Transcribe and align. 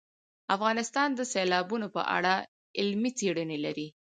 افغانستان 0.55 1.09
د 1.15 1.21
سیلابونه 1.33 1.87
په 1.95 2.01
اړه 2.17 2.33
علمي 2.79 3.11
څېړنې 3.19 3.57
لري. 3.65 3.87